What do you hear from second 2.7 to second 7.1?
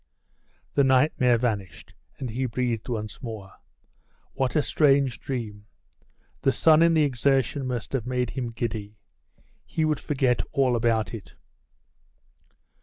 once more. What a strange dream! The sun and the